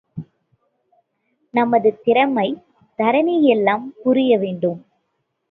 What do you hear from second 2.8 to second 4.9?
தரணியெல்லாம் புரிய வேண்டும்.